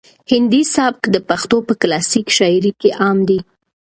هندي 0.31 0.61
سبک 0.75 1.01
د 1.13 1.17
پښتو 1.29 1.57
په 1.67 1.73
کلاسیک 1.81 2.27
شاعري 2.37 2.71
کې 2.81 2.89
عام 3.01 3.17
دی. 3.29 3.39